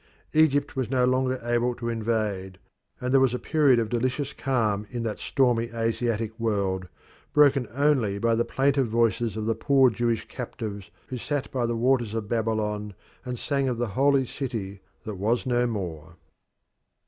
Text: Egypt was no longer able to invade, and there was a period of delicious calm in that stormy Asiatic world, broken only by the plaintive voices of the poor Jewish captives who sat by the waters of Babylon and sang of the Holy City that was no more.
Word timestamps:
Egypt 0.33 0.75
was 0.75 0.89
no 0.89 1.05
longer 1.05 1.39
able 1.43 1.75
to 1.75 1.87
invade, 1.87 2.57
and 2.99 3.13
there 3.13 3.21
was 3.21 3.35
a 3.35 3.37
period 3.37 3.77
of 3.77 3.87
delicious 3.89 4.33
calm 4.33 4.87
in 4.89 5.03
that 5.03 5.19
stormy 5.19 5.65
Asiatic 5.71 6.39
world, 6.39 6.87
broken 7.33 7.67
only 7.71 8.17
by 8.17 8.33
the 8.33 8.43
plaintive 8.43 8.87
voices 8.87 9.37
of 9.37 9.45
the 9.45 9.53
poor 9.53 9.91
Jewish 9.91 10.27
captives 10.27 10.89
who 11.09 11.19
sat 11.19 11.51
by 11.51 11.67
the 11.67 11.77
waters 11.77 12.15
of 12.15 12.27
Babylon 12.27 12.95
and 13.25 13.37
sang 13.37 13.67
of 13.69 13.77
the 13.77 13.89
Holy 13.89 14.25
City 14.25 14.81
that 15.03 15.17
was 15.17 15.45
no 15.45 15.67
more. 15.67 16.15